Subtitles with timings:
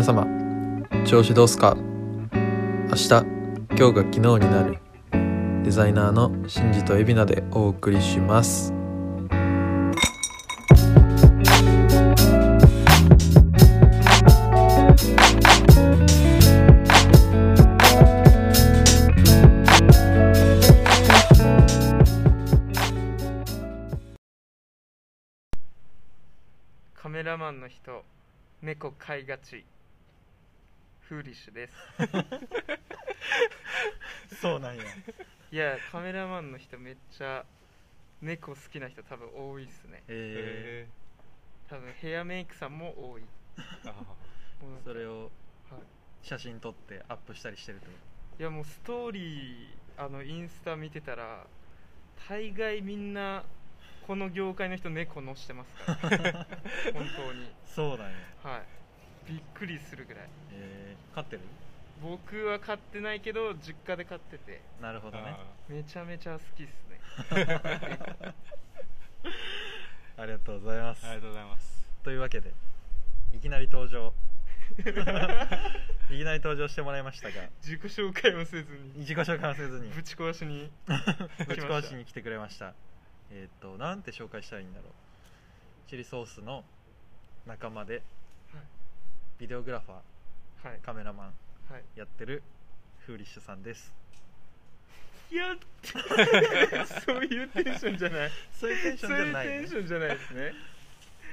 [0.00, 0.26] 皆様
[1.04, 1.76] 調子どうすか？
[1.76, 4.78] 明日今日が昨日になる。
[5.62, 8.72] デザイナーのシンジとエビナでお送りします。
[26.94, 28.02] カメラマンの人
[28.62, 29.66] 猫飼いがち。
[31.10, 31.74] フーリッシュです。
[34.40, 34.84] そうなんや。
[35.50, 37.44] いやカメラマンの人めっちゃ
[38.22, 40.04] 猫好きな人多分多いっすね。
[40.06, 40.86] え
[41.68, 43.22] 多分ヘアメイクさんも多い。
[44.84, 45.32] それを
[45.68, 45.80] はい。
[46.22, 47.86] 写真撮ってアップしたりしてると？
[48.38, 51.44] いやもうストーリーあのインスタ見てたら
[52.28, 53.42] 大概みんな
[54.06, 56.46] この業界の人猫乗してますから。
[56.94, 57.50] 本当に。
[57.66, 58.16] そうなんや。
[58.44, 58.62] はい
[59.30, 60.28] びっくりするぐらい。
[60.52, 61.42] えー、飼ってる？
[62.02, 64.60] 僕は飼ってないけど実家で飼ってて。
[64.82, 65.36] なるほどね。
[65.68, 66.98] めちゃめちゃ好きっすね。
[70.18, 71.06] ありがとうございます。
[71.06, 71.86] ありがとうございます。
[72.02, 72.52] というわけで
[73.32, 74.12] いきなり登場。
[74.80, 77.48] いきなり登場してもらいましたが。
[77.62, 78.98] 自己紹介もせずに。
[78.98, 79.90] 自己紹介はせずに。
[79.90, 80.72] ぶち壊しに。
[81.46, 82.74] ぶち壊しに来てくれました。
[83.30, 84.92] えっ、となんて紹介したらいいんだろう。
[85.88, 86.64] チリソースの
[87.46, 88.02] 仲間で
[89.40, 90.80] ビデオグラファーはい。
[90.84, 91.26] カメラマン
[91.72, 91.82] はい。
[91.96, 92.42] やってる
[93.06, 93.90] フーリッシュさんです。
[95.30, 95.56] いや
[97.06, 98.30] そういうテンションじゃない。
[98.52, 100.52] そういうテンションじゃない、そういうテンションじゃないですね。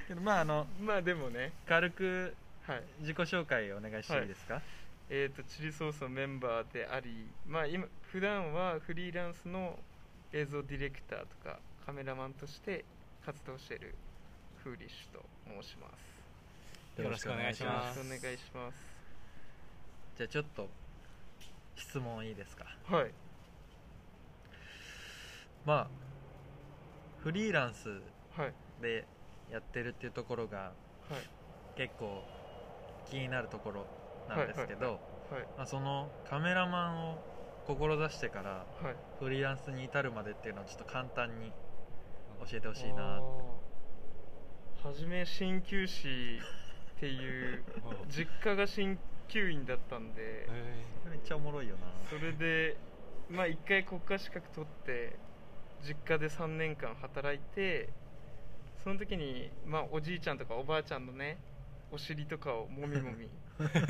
[0.08, 1.52] けどまああのまあでもね。
[1.68, 2.34] 軽く
[2.66, 2.84] はい。
[3.02, 4.62] 自己紹介お願いしていいですか、
[5.10, 9.78] えー、とチリソースのメンバーであり、まあ、今普段はフリーランスの
[10.32, 12.86] 映像ディレクターとかカメラマンとして
[13.26, 13.96] 活動している
[14.64, 15.26] フーリッシュと
[15.62, 16.18] 申します
[16.98, 17.98] よろしくお願いします。
[18.00, 18.78] よろしくお願いします。
[20.18, 20.68] じゃあちょっと
[21.76, 22.66] 質問いいですか？
[22.90, 23.12] はい。
[25.64, 25.88] まあ
[27.20, 28.02] フリーランス
[28.36, 28.54] はい。
[28.82, 29.06] で
[29.52, 30.72] やってるっていうところがは
[31.18, 31.22] い。
[31.76, 32.24] 結構
[33.08, 33.86] 気になるところ
[34.28, 37.18] なんですけど、はいまあ、そのカメラマンを
[37.68, 38.96] 志してからはい。
[39.20, 41.52] フリーランスに至るまでっていうのをちょっと簡単に
[42.50, 43.18] 教えてほしいな。
[43.18, 44.88] あー。
[44.88, 46.40] はじめ鍼灸師
[46.98, 47.64] っていう
[48.10, 48.98] 実家が鍼
[49.28, 50.48] 灸院だったんで
[51.10, 51.82] めっちゃおもろいよな。
[52.10, 52.76] それで
[53.30, 55.16] まあ一回国家資格取って
[55.86, 57.90] 実家で3年間働いて
[58.84, 61.38] その時にまあおじいちゃんとかおばあちゃんのね
[61.92, 63.30] お尻とかをもみもみ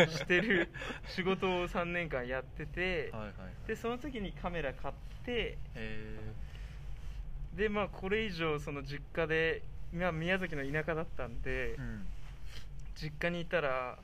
[0.10, 0.70] してる
[1.08, 3.34] 仕事を3年間やっててはいはい
[3.68, 4.94] でその時にカメラ買っ
[5.24, 6.34] てえ
[7.56, 9.62] でまあこれ以上その実家で、
[9.94, 12.08] まあ、宮崎の田舎だったんで、ー、うん
[13.00, 13.98] 実家にいたら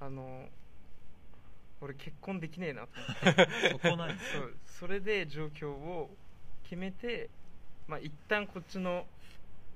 [0.00, 0.48] あの
[1.80, 2.88] 俺結婚できねえなと
[3.22, 3.68] 思って。
[3.70, 4.14] そこなんや。
[4.18, 4.54] そう。
[4.64, 6.10] それで状況を
[6.64, 7.28] 決めて、
[7.86, 9.06] まあ、一旦こっちの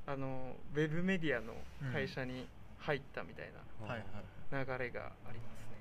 [0.07, 1.55] あのウェブメディアの
[1.93, 2.49] 会社に
[2.79, 5.77] 入ったみたいな流れがありますね。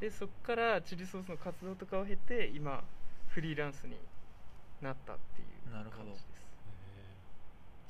[0.00, 2.82] でそこからチリソースの活動とかを経て今
[3.28, 3.98] フリーランスに
[4.80, 6.04] なったっていうなるほど。
[6.04, 6.46] 感じです。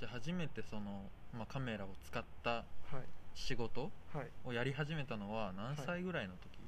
[0.01, 2.65] じゃあ初めてその、まあ、カメラを使ったは
[2.95, 3.05] い
[3.37, 4.27] 仕事はい。
[4.45, 6.59] をやり始めたのは何歳ぐらいの時、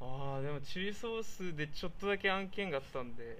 [0.00, 3.38] ああでもチリソースでちょっとだけ案件があったんで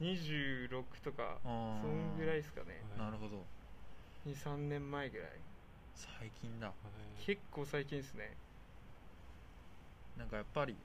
[0.00, 1.82] 26とかあー。
[1.82, 2.80] そんぐらいですかね。
[2.96, 3.42] なるほど。
[4.26, 5.28] 23年前ぐらい。
[5.94, 6.72] 最近だ。
[7.26, 8.36] 結構最近ですね。
[10.16, 10.76] なんかやっぱり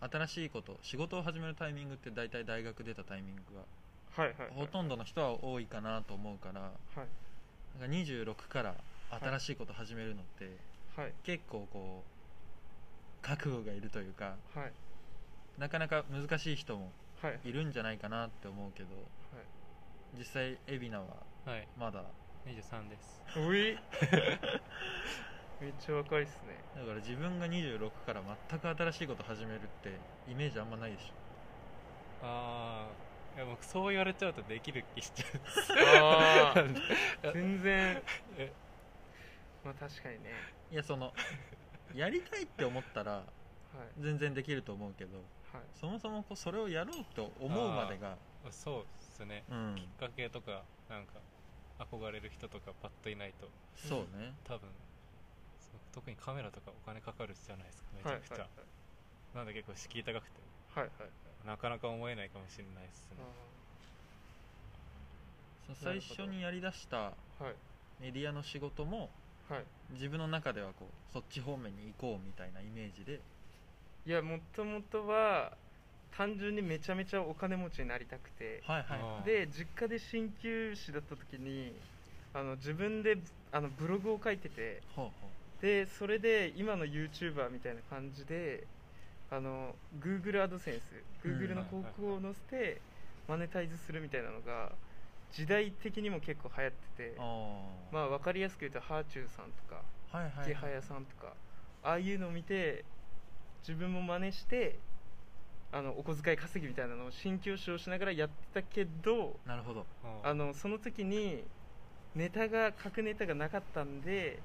[0.00, 6.70] 新しいこと仕事を始めるタイミングって大体大学出たタイミングがはいはい、はい、ほとんどの人は多いかなと思うからは
[7.04, 7.80] い。
[7.80, 8.74] なんか26から
[9.10, 10.56] 新しいこと始めるのって
[10.96, 11.12] はい。
[11.24, 14.72] 結構こう覚悟がいるというかはい。
[15.58, 16.92] なかなか難しい人も
[17.22, 17.32] はい。
[17.32, 18.88] はいいるんじゃないかなって思うけど
[20.18, 21.04] 実際海老名は
[21.46, 22.04] はい、まだ
[22.46, 23.22] ？23です。
[23.36, 23.78] おい。
[25.60, 26.56] めっちゃ若いっすね。
[26.74, 29.98] だから自分が26から全く新しいこと始めるって
[30.28, 31.12] イメージあんまないでし
[32.22, 32.88] あ
[33.34, 36.68] あ、いや僕そう言われちゃうとできる気しちゃう。
[37.32, 38.02] 全然。
[38.36, 38.52] え
[39.64, 40.30] まあ確かにね。
[40.70, 41.12] ょいやその
[41.94, 43.24] やりたいって思ったらは
[43.96, 44.00] い。
[44.00, 45.18] 全然できると思うけど
[45.52, 45.62] はい。
[45.74, 48.16] そもそもこうそれをやろうと思うまでが
[48.50, 49.44] そうですね。
[49.50, 49.74] うん。
[49.76, 51.12] きっかけとか、なんか、
[51.78, 53.46] 憧れる人とかパッといないと、
[53.76, 54.32] そうね。
[54.44, 54.68] 多分、
[55.92, 58.48] 特にカメラとかお金かかるじゃないですか、めちはいはいゃくちゃ。
[59.34, 60.40] なんで結構敷居高くて、
[60.74, 61.46] はいはいはい。
[61.46, 63.16] なかなか思えないかもしれないですね。
[65.66, 67.12] そ最初にやりだした
[68.00, 69.10] メディアの仕事も
[69.50, 69.64] はい。
[69.92, 73.20] 自分の中ではこうそっち方面に行こうみたいなイメージで。
[74.06, 75.52] いやもともとは
[76.16, 78.62] 単純にめちゃめちゃお金持ちになりたくて。
[78.64, 79.00] はいはい。
[79.00, 79.24] あー。
[79.24, 81.74] で実家で鍼灸師だった時に
[82.32, 83.18] あの自分で
[83.52, 84.82] あのブログを書いてて。
[84.94, 85.30] ほうほ
[85.60, 88.66] でそれで今の YouTuber みたいな感じで
[89.30, 90.80] あの Google アドセンス
[91.22, 92.80] Google の広告を載せて
[93.28, 94.72] マネタイズするみたいなのが
[95.32, 97.16] 時代的にも結構流行ってて
[97.92, 99.82] まあ分かりやすく言うとハーチューさんとか
[100.12, 101.34] はいはいさんとか
[101.82, 102.84] ああいうのを見て
[103.66, 104.76] 自分も真似して
[105.72, 109.86] あのお小遣い稼ぎみたいなのを新教師をしながらやってたけどなるほど。
[110.24, 111.44] あのその時に
[112.14, 114.42] ネタが書くネタがなかったんで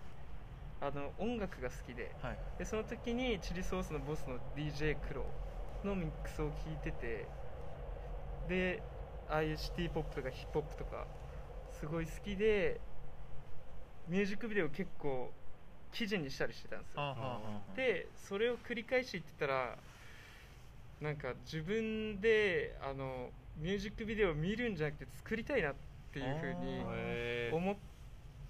[0.82, 2.12] あの音楽が好きで。
[2.22, 2.38] はい。
[2.60, 5.24] でその時にチリソースのボスの DJ クロ
[5.84, 7.26] のミックスを聞いてて
[8.48, 8.82] で
[9.30, 11.06] ああいうシティポップとかヒップホップとか
[11.80, 12.80] すごい好きで
[14.08, 15.32] ミュージックビデオ結構
[15.92, 17.02] 記事にしたりしてたんですよ。
[17.02, 17.40] はあはあは
[17.74, 17.76] あ。
[17.76, 19.78] でそれを繰り返し言ってたら
[21.02, 25.76] なんか自分であのミュージックビデオを見るんじゃなくて作りたいなっ
[26.14, 26.82] ていうふうに
[27.52, 27.76] 思っ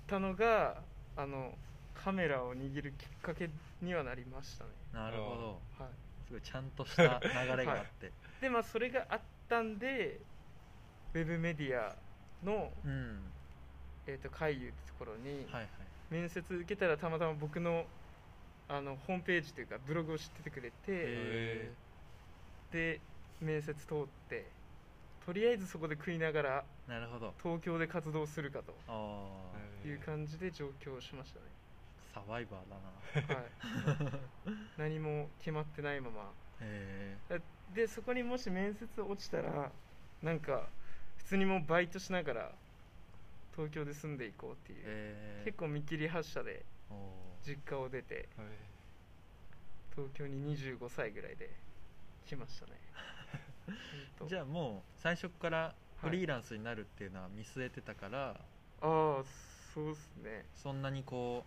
[0.07, 0.78] たのが
[1.16, 1.54] あの
[1.94, 3.50] カメラを握るきっかけ
[3.81, 5.83] にはなりましたね、なるほど。
[5.83, 5.94] はい、
[6.28, 8.12] すごいちゃんとした流れがあって、
[8.42, 10.19] でまあそれがあったんで
[11.16, 11.96] ウェブメディア
[12.44, 13.20] の、うん。
[14.06, 15.68] えー、と海遊ってところにはいはい。
[16.12, 17.86] 面接受けたらたまたま僕の
[18.68, 21.72] あのホームページというかブログを知っててくれてへ
[22.72, 23.00] で
[23.42, 24.46] 面接通って
[25.26, 27.34] とりあえずそこで食いながらーなるほど。
[27.42, 28.74] 東京で活動するかと
[29.88, 31.46] いう感じで上京しましたね、
[32.14, 33.40] サバイバーだな。
[33.40, 33.46] はい、
[34.78, 36.32] 何も決まってないまま。
[36.62, 37.18] へ
[37.74, 39.72] でそこにもし面接落ちたら
[40.22, 40.68] なんか
[41.25, 42.51] 普通にもうバイトしながら
[43.56, 46.63] 東京で住んでいこうっていう、え結構見切り発車で
[47.44, 48.30] 実家を出て
[49.95, 51.50] 東京に25歳ぐらいで
[52.27, 52.74] 来ましたね。
[54.27, 58.38] じゃあもう最初からフリーランスになるっていうのは見据えてたから、あ
[58.81, 59.24] あ
[59.74, 60.45] そうっすね。
[60.54, 61.44] そんなにこ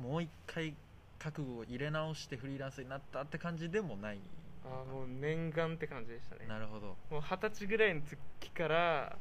[0.00, 0.74] うもう一回
[1.20, 4.18] 覚悟を入れ直してフリーランスになったって感じでもない？
[4.64, 6.46] ああもう念願って感じでしたね。
[6.46, 6.96] なるほど。
[7.10, 8.02] もう二十歳ぐらいの
[8.40, 9.18] 時から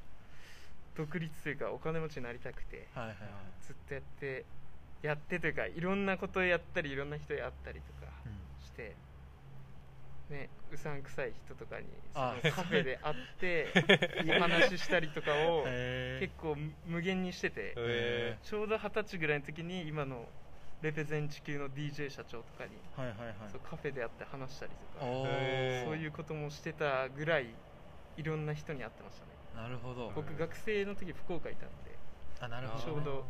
[0.95, 3.27] 独立というかお金持ちになりたくてはいはいはい。
[3.65, 4.45] ずっとやって
[5.01, 8.65] やってというかいろんなことをやったりいろんな人に会ったりとかうん。
[8.65, 8.95] して
[10.29, 13.67] ねうさんくさい人とかにそあのカフェで会って
[14.37, 15.63] お話ししたりとかを
[16.19, 16.55] 結構
[16.85, 20.27] 無限にしててへちょうど二十歳ぐらいの時に今の
[20.81, 23.35] レペゼン地球の DJ 社長とかにはいはいはい。
[23.51, 27.53] そうカフェで会って話したりとかそういうこともしてたぐらい
[28.17, 29.31] いろんな人に会ってましたね。
[29.55, 30.11] なるほど。
[30.15, 31.97] 僕学生の時福岡いたんで
[32.39, 33.25] あなるほど、ね、ちょうど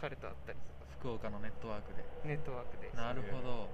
[0.00, 0.72] 彼と会ったりとか。
[0.98, 2.04] 福岡のネットワークで。
[2.24, 2.90] ネットワークで。
[2.96, 3.68] なるほど。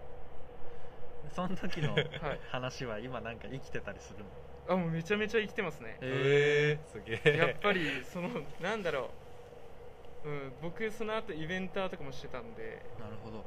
[1.34, 2.06] その時の はい。
[2.50, 4.74] 話は今なんか生きてたりするの？
[4.74, 5.96] あもうめちゃめちゃ生きてますね。
[6.00, 8.28] えすげえやっぱりその
[8.60, 9.10] なんだろ
[10.24, 13.44] う、うん、僕その後イベンターとかもしてたんでなるほど。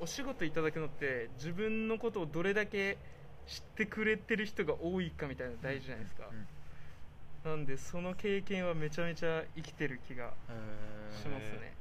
[0.00, 2.96] お仕事いただくのって自分のことをどれだけ
[3.46, 6.46] 知ってくれてる人が多いかみたいなの大事じゃないですか、うん
[7.44, 11.74] なんでその経験はめちゃめちゃ生きてる気がえしますね、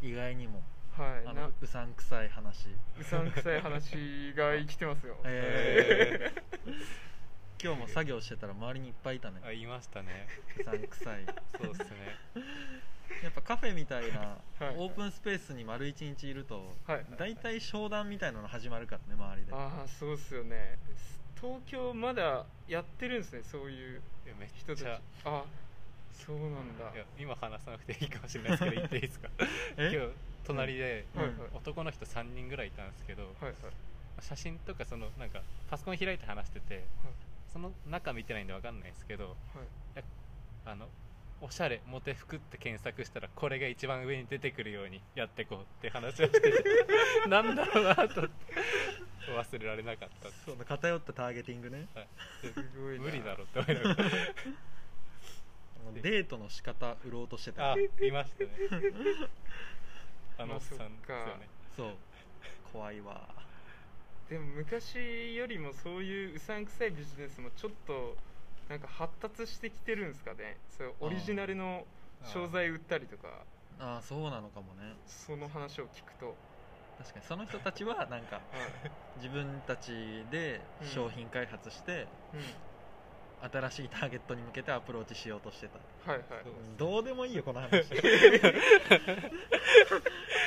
[0.00, 0.08] ー。
[0.08, 0.62] 意外にも。
[0.96, 1.24] はい。
[1.26, 2.68] なあのうさんくさい話。
[2.98, 6.72] うさんくさい話が生きてますよ、えー。
[7.62, 9.42] 今日も作業してたら周りにいっぱいいたね。
[9.44, 10.26] あ言いましたね。
[10.58, 11.26] うさんくさい。
[11.60, 11.86] そうっすね
[13.22, 14.20] やっぱカフェみたいな
[14.60, 14.76] はい。
[14.76, 17.06] オープンスペースに丸一日いるとはい。
[17.18, 19.52] 大体商談みたいなの始まるからね周りで。
[19.52, 20.78] ああそうっすよね。
[21.40, 24.02] 東京まだやってるんですねそういう
[24.56, 24.86] 人たち。
[25.24, 25.44] あ
[26.12, 26.92] そうなんだ。
[26.94, 29.28] いや今話さなくていいかもしれないですけど言っていいですか？
[29.78, 29.90] え？
[29.94, 30.12] 今日
[30.44, 31.34] 隣ではいはい。
[31.54, 33.54] 男の人3人ぐらいいたんですけど、はいはい。
[34.20, 36.84] 写真とかそのなんかパソコン開いて話してて
[37.52, 40.04] その中見てないんで分かんないですけどはい。
[40.66, 40.88] あの
[41.40, 46.52] おしゃれモテ服って検索したらこれが一番上に出てくるようにやってこうって話をしてて
[47.28, 48.54] なんだろうなと思って
[49.28, 50.30] 忘れられなかった。
[50.44, 51.86] その偏ったターゲティングね。
[51.94, 52.08] はい。
[52.98, 54.10] 無理だろって思いながら。
[56.02, 57.72] デートの仕方売ろうとしてた。
[57.72, 58.50] あいましたね。
[60.38, 61.48] あのおっさんですよね。
[61.76, 61.96] そう。
[62.72, 63.28] 怖いわ。
[64.28, 68.16] でも昔よりもそういううさんくさいビジネスもちょっと
[68.68, 70.58] なんか発達してきてるんですかね。
[70.76, 71.84] そうオリジナルの
[72.24, 73.28] 商材売ったりとか。
[73.80, 74.94] ああそうなのかもね。
[75.06, 76.34] その話を聞くと、
[76.98, 77.24] 確かに。
[77.24, 78.90] その人たちは なんかはい。
[79.16, 82.06] 自分たちで商品開発して、
[83.42, 85.78] うん、新しいターゲットに向けてアプローチしようとしてた。
[86.10, 86.26] はいはい。
[86.76, 87.90] どうでもいいよこの話。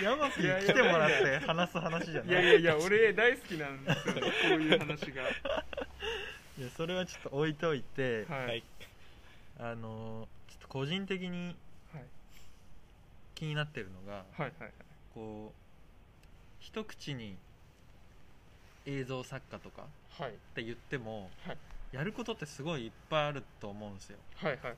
[0.04, 2.30] ヤマピー来てもらって話す話じゃない。
[2.30, 5.24] いやいやいや俺大好きなんですよねこういう話が
[6.62, 8.46] いやそれはちょっと置いといて、はい。
[8.46, 8.64] はい
[9.60, 11.56] あのちょっと個人的に
[11.92, 12.04] はい。
[13.34, 14.52] 気になってるのが、はい
[15.16, 15.52] こう
[16.60, 17.34] 一口に
[18.86, 19.86] 映像作家とか
[20.20, 20.30] はい。
[20.30, 21.58] って言っても、はい。
[21.96, 24.18] やることってすごいいっぱいあると思うんですよ。
[24.36, 24.76] はいはい。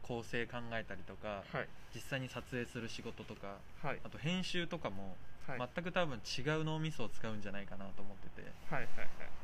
[0.00, 1.68] 構成考えたりとかはい。
[1.94, 3.98] 実際に撮影する仕事とかはい。
[4.02, 5.58] あと編集とかもはい。
[5.58, 8.48] はい全く多分違う脳みそを使うんじゃないかなと思ってて。
[8.70, 8.88] はいはい。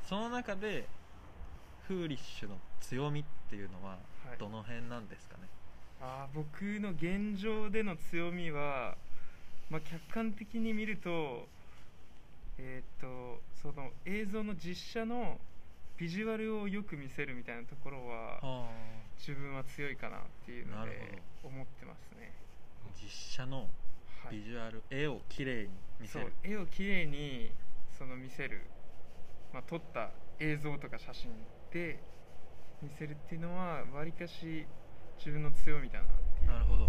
[0.09, 0.89] その中で
[1.91, 4.39] フーリッシュの強みっていうのははい。
[4.39, 5.49] どの辺なんですかね、
[6.01, 8.95] あー僕の現状での強みは、
[9.69, 11.49] まあ、客観的に見ると
[12.59, 15.39] えーっとその映像の実写の
[15.99, 18.69] ビジュアルをよく見せるみたいなところはあ
[19.19, 22.33] 自分は強いかなっていうので思ってますね、
[23.03, 23.67] 実写の
[24.23, 24.37] はい。
[24.37, 25.71] ビジュアル、絵をきれいに
[26.01, 27.51] 見せそうる絵をきれいに
[27.99, 28.63] その見せる、
[29.53, 31.31] まあ、撮った映像とか写真
[31.73, 31.99] で
[32.83, 34.67] 見せるっていうのはわりかし
[35.19, 36.89] 自分の強みだなっていうなるほど。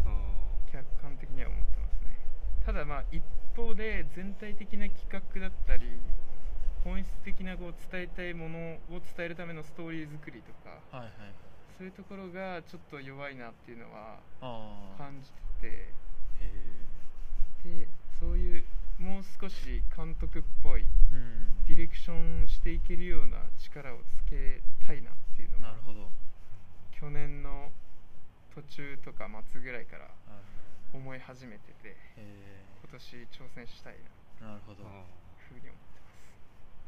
[0.71, 2.17] 客観的には思ってますね。
[2.65, 3.21] ただまあ一
[3.55, 5.83] 方で全体的な企画だったり
[6.83, 8.57] 本質的なこう伝えたいもの
[8.95, 11.11] を伝えるためのストーリー作りとかはいはい。
[11.77, 14.19] そういうところがちょっと弱いなっていうのは
[14.97, 15.67] 感じてて。
[15.67, 16.81] へ
[17.63, 17.87] で
[18.19, 18.63] そういう
[19.01, 21.65] もう少し監督っぽいえうん。
[21.65, 26.09] ディレクションしていけるような力をつけたいなっていうのはなるほど。
[26.91, 27.71] 去年の
[28.53, 30.37] 途中とか末ぐらいからあ
[30.93, 31.95] 思い始めてて
[32.83, 33.95] 今年挑戦したい
[34.41, 35.05] ななるほど、あ
[35.37, 36.01] ふうに思って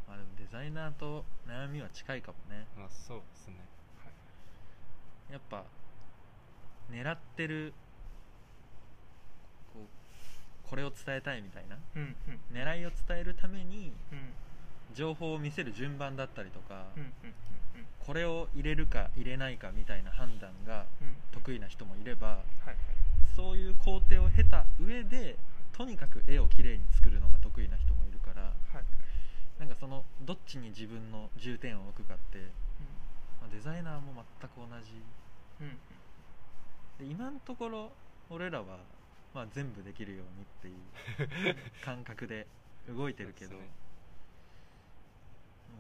[0.08, 2.68] まあ、でもデザイナーと悩みは近いかもね。
[2.76, 3.56] ーまあそうですね。
[4.04, 4.12] ます、は
[5.30, 5.64] い、やっぱ
[6.92, 7.74] 狙ってる
[10.70, 11.78] これを伝えたいみたいな。
[11.96, 12.58] うんうん。
[12.58, 14.34] 狙いを伝えるためにうん。
[14.96, 17.14] 情報を見せる順番だったりとか、うんうん
[18.06, 21.08] これを入れるか入れないかみたいな判断がうん。
[21.08, 22.34] うん得意な人もいればは
[22.66, 22.76] いはい。
[23.36, 25.36] そういう工程を経た上で
[25.76, 28.86] とにかく絵をきれいに作るのが得意な人もいるからはいはい。
[29.60, 32.40] なんかそのどっちに自分の重点を置くかって、
[33.42, 35.02] まあデザイナーも全く同じ。
[35.62, 37.08] うんうん。
[37.08, 37.92] で今のところ
[38.30, 38.78] 俺らは、
[39.34, 40.72] まあ、全部できるようにってい
[41.52, 42.46] う感覚で
[42.88, 43.62] 動いてるけど、ね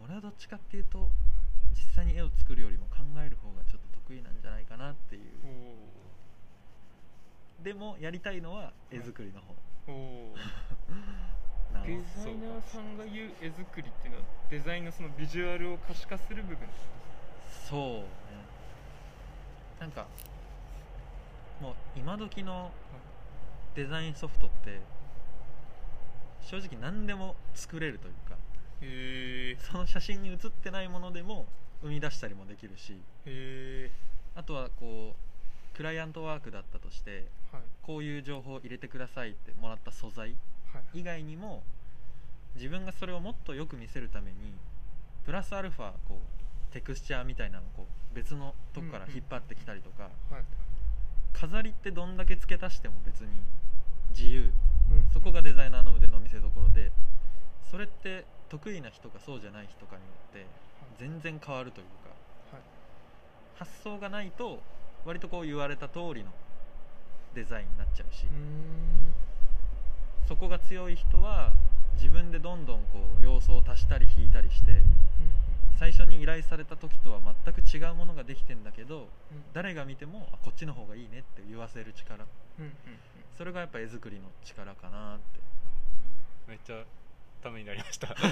[0.03, 1.07] 俺はどっちかっていうと
[1.71, 5.21] 実際に絵を作るよりも考える方がちょっと得意なんじゃないかなっていう。
[7.61, 9.55] おでもやりたいのは絵作りの方、
[9.87, 10.35] おお
[11.73, 16.67] なデザイナーさんが言う絵作りっていうのはデザインのそのビジュアルを可視化する部分。
[17.69, 18.03] そうね。
[19.79, 20.07] なんか
[21.61, 22.71] もう今時の
[23.75, 24.79] デザインソフトって
[26.41, 28.35] 正直何でも作れるというか
[28.81, 31.47] へえその写真に写ってないものでも
[31.81, 33.91] 生み出したりもできるしへえ
[34.35, 37.61] あとはこうクライアントワークだったとしてはい。
[37.81, 40.35] こういう情報を入れてくださいってもらった素材
[40.73, 40.99] はい。
[41.01, 41.63] 以外にも
[42.55, 44.37] 自分がそれをもっとよく見せるために
[45.25, 50.43] プラスアルファこうテクスチャーみたいなのをこう別のとこから引っ張ってきたりとか、はい。
[51.33, 53.29] 飾りってどんだけ付け足しても別に
[54.15, 54.51] 自由。
[54.91, 55.09] うん。
[55.13, 56.91] そこがデザイナーの腕の見せ所で
[57.69, 60.45] それって得意な人かそうじゃない人かによって
[60.99, 62.09] 全然変わるというか
[62.55, 62.61] はい。
[63.57, 64.61] 発想がないと
[65.05, 66.31] 割とこう言われた通りの
[67.35, 68.25] デザインになっちゃうし、
[70.27, 71.51] そこが強い人は
[71.95, 74.83] 自分でどんどんこう要素を足したり引いたりして
[75.79, 79.07] 最初に依頼された時とは全く違うものができてんだけど
[79.53, 82.23] 誰が見てもあこっちの方がいいねって言わせる力。
[82.59, 82.73] うんうんうん
[83.37, 85.39] それがやっぱ絵作りの力かなって。
[86.47, 86.83] めっちゃ
[87.41, 88.07] ためになりました。
[88.15, 88.31] そうな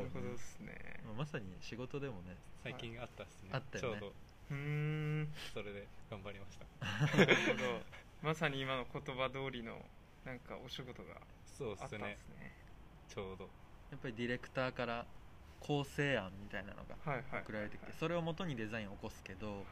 [0.00, 1.00] るほどですね。
[1.16, 3.50] まさに仕事でもね最近あったっすね。
[3.52, 4.00] あったよね。
[4.00, 4.14] ちょうど。
[4.50, 5.32] うーん。
[5.52, 6.66] それで頑張りました。
[7.16, 7.80] なるほど。
[8.22, 9.84] まさに今の言葉通りの
[10.24, 12.52] なんかお仕事がそうあったんでっすねすね。
[13.08, 13.48] ちょうど。
[13.90, 15.06] やっぱりディレクターから
[15.60, 16.96] 構成案みたいなのが
[17.44, 19.64] 送られてきてはいそれを元にデザインを起こすけど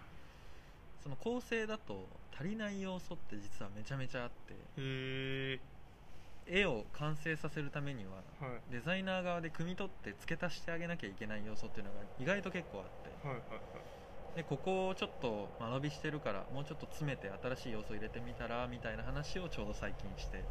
[1.02, 5.60] その構成だと足りない要素って実はめちゃめちゃあってへえ
[6.46, 8.72] 絵を完成させるためにははい。
[8.72, 14.36] デザイナー側で汲み取って付け足してあげなきゃいけない要素っていうのが意外と結構あってはいはいはい。
[14.36, 20.42] でここをちょっと間延びしてるからもうちょっと詰めて新しい要素入れてみたらみたいな話をちょうど最近して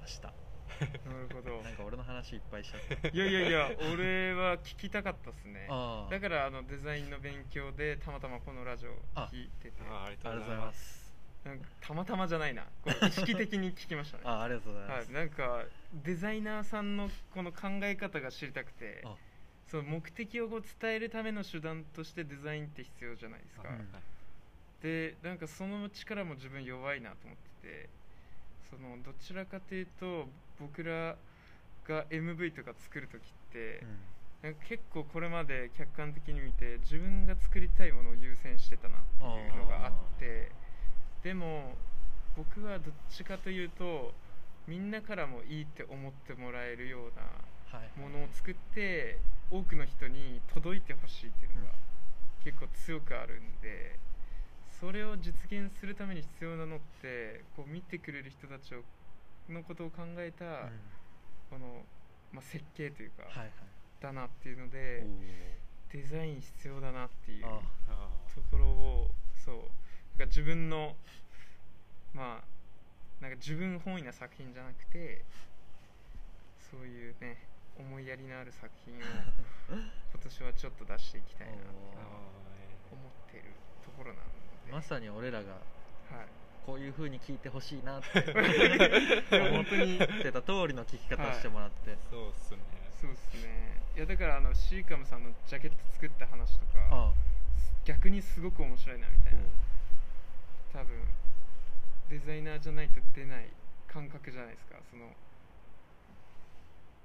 [0.00, 0.32] ました
[0.80, 1.62] なるほど。
[1.62, 3.08] なんか俺の話いっぱいしちゃった。
[3.08, 5.68] いやいやいや俺は聞きたかったっすね。
[6.10, 8.90] だからあのデザインの勉強でたまたまこのラジオ
[9.28, 9.74] 聞いてて。
[9.90, 10.80] あありがありがとうございまます。
[10.80, 11.10] す
[11.44, 12.66] なんかたまたまじゃないな。
[13.08, 14.22] 意識的に聞きましたね。
[14.26, 15.64] あありがとうございます、はい、なんか
[16.04, 19.14] デザイナーさんのこの考え方が知りたくてあ
[19.70, 23.88] その目的をこう伝えるための手段としてデザインって必要じゃないですか、うん
[24.80, 27.90] でなんかその力も自分弱いなと思ってて
[28.70, 30.26] そのどちらかというと
[30.60, 31.16] 僕ら
[31.88, 33.84] が MV とか作る時って、
[34.42, 40.50] なんか結構これまで客観的に見て自分が作りたいものを優先してたなっていうのがあって
[41.22, 41.74] でも
[42.36, 44.14] 僕はどっちかというと
[44.66, 48.00] みんなからもいいって思ってもらえるようなはい。
[48.00, 49.18] ものを作って
[49.50, 51.72] 多くの人に届いてほしいっていうのが
[52.42, 53.98] 結構強くあるんで
[54.80, 58.82] それを実現するために必要なのってこう見てくれる人たちを
[59.48, 60.50] のことを考えた、うん。
[61.50, 61.82] この、
[62.32, 63.50] まあ、設計というか、はいはい。
[64.00, 65.04] だなっていうので
[65.92, 67.44] デザイン必要だなっていう
[68.34, 69.10] ところを
[69.44, 70.96] そうなんか自分の
[72.14, 75.24] まあなんか自分本位な作品じゃなくて
[76.70, 77.36] そういうね
[77.78, 79.00] 思いやりのある作品を
[79.68, 81.62] 今年はちょっと出していきたいなって
[82.90, 83.44] 思ってる
[83.84, 84.39] ところなので、
[84.70, 85.60] まさに俺らがはい。
[86.66, 88.06] こういう風に聞いてほしいなって。
[89.30, 92.58] 本当にってた通りの聞き方をしてもらって、そうっすね。
[93.00, 93.80] そうですね。
[93.96, 97.12] いやだからあのシーカムさんのジャケット作った話とかあ
[97.84, 99.40] 逆にすごく面白いなみたいな。
[100.72, 101.02] 多分
[102.10, 103.48] デザイナーじゃないと出ない
[103.88, 104.76] 感覚じゃないですか。
[104.90, 105.10] その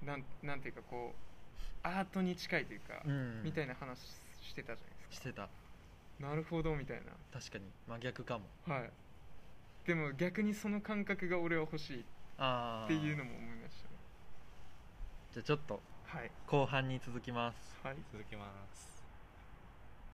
[0.05, 3.43] なんなんていうかこうアートに近いというか、うん。
[3.43, 4.00] みたいな話
[4.41, 5.43] してたじゃないですしてた。
[5.43, 5.50] か
[6.19, 7.65] なるほどみたい確かに。
[7.88, 8.45] 真逆かも。
[8.67, 8.91] なはい。
[9.86, 12.01] でも逆にその感覚が俺は欲しい。
[12.01, 12.03] っ
[12.38, 13.95] ああていうのも思いましたね。
[15.34, 16.31] じゃあちょっとはい。
[16.48, 17.75] 後半に続きます。
[17.84, 17.95] はい。
[18.12, 18.95] 続きます